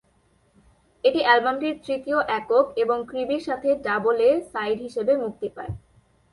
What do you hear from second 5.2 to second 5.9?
মুক্তি পায়।